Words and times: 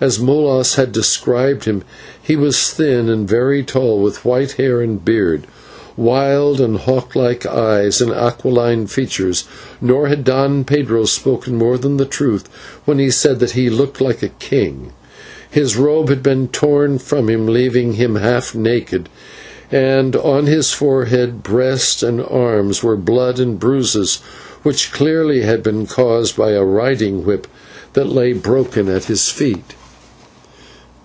As 0.00 0.20
Molas 0.20 0.76
had 0.76 0.92
described 0.92 1.64
him, 1.64 1.82
he 2.22 2.36
was 2.36 2.70
thin 2.70 3.08
and 3.08 3.26
very 3.28 3.64
tall, 3.64 4.00
with 4.00 4.24
white 4.24 4.52
hair 4.52 4.80
and 4.80 5.04
beard, 5.04 5.44
wild 5.96 6.60
and 6.60 6.76
hawk 6.78 7.16
like 7.16 7.44
eyes, 7.44 8.00
and 8.00 8.12
aquiline 8.12 8.86
features, 8.86 9.42
nor 9.80 10.06
had 10.06 10.22
Don 10.22 10.62
Pedro 10.62 11.04
spoken 11.04 11.56
more 11.56 11.76
than 11.76 11.96
the 11.96 12.04
truth 12.04 12.48
when 12.84 13.00
he 13.00 13.10
said 13.10 13.40
that 13.40 13.50
he 13.58 13.68
looked 13.68 14.00
like 14.00 14.22
a 14.22 14.28
king. 14.28 14.92
His 15.50 15.76
robe 15.76 16.10
had 16.10 16.22
been 16.22 16.46
torn 16.46 17.00
from 17.00 17.28
him, 17.28 17.48
leaving 17.48 17.94
him 17.94 18.14
half 18.14 18.54
naked, 18.54 19.08
and 19.72 20.14
on 20.14 20.46
his 20.46 20.70
forehead, 20.72 21.42
breast, 21.42 22.04
and 22.04 22.22
arms 22.22 22.84
were 22.84 22.96
blood 22.96 23.40
and 23.40 23.58
bruises 23.58 24.20
which 24.62 24.92
clearly 24.92 25.42
had 25.42 25.60
been 25.64 25.88
caused 25.88 26.36
by 26.36 26.52
a 26.52 26.62
riding 26.62 27.24
whip 27.24 27.48
that 27.94 28.08
lay 28.12 28.32
broken 28.32 28.88
at 28.88 29.06
his 29.06 29.28
feet. 29.30 29.74